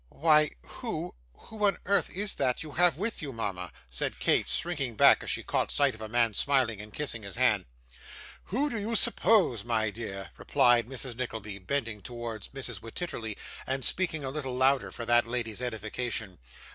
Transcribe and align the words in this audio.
'Why 0.09 0.49
who 0.65 1.13
who 1.35 1.63
on 1.67 1.77
earth 1.85 2.09
is 2.17 2.33
that 2.33 2.63
you 2.63 2.71
have 2.71 2.97
with 2.97 3.21
you, 3.21 3.31
mama?' 3.31 3.71
said 3.87 4.17
Kate, 4.17 4.47
shrinking 4.47 4.95
back 4.95 5.21
as 5.21 5.29
she 5.29 5.43
caught 5.43 5.71
sight 5.71 5.93
of 5.93 6.01
a 6.01 6.09
man 6.09 6.33
smiling 6.33 6.81
and 6.81 6.91
kissing 6.91 7.21
his 7.21 7.35
hand. 7.35 7.65
'Who 8.45 8.71
do 8.71 8.79
you 8.79 8.95
suppose, 8.95 9.63
my 9.63 9.91
dear?' 9.91 10.31
replied 10.37 10.87
Mrs. 10.87 11.15
Nickleby, 11.17 11.59
bending 11.59 12.01
towards 12.01 12.47
Mrs 12.47 12.79
Wititterly, 12.81 13.37
and 13.67 13.85
speaking 13.85 14.23
a 14.23 14.31
little 14.31 14.57
louder 14.57 14.89
for 14.89 15.05
that 15.05 15.27
lady's 15.27 15.61
edification. 15.61 16.39